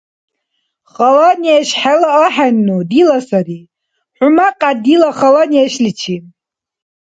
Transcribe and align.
–Хала 0.93 1.31
неш 1.43 1.69
хӀела 1.79 2.09
ахӀенну, 2.25 2.77
дила 2.89 3.19
сари. 3.27 3.59
ХӀу 4.15 4.27
мякьяд 4.37 4.77
дила 4.83 5.11
хала 5.19 5.43
нешличи! 5.51 6.15